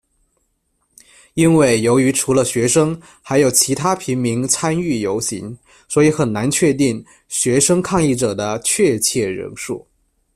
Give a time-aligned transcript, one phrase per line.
[1.35, 5.55] 因为由于除了学生，还有其他平民参与游行，
[5.87, 9.87] 所以很难确定学生抗议者的确切人数。